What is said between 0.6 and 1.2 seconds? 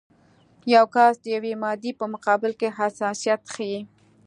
یو کس